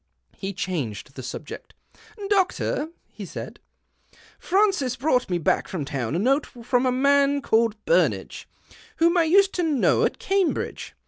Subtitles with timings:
[0.35, 1.75] He changed the subject."
[2.31, 3.59] Doctor," he said,"
[4.39, 8.47] Francis brought me back from town a note from a man called Burnage,
[8.95, 10.95] whom I used to know at Cambridge.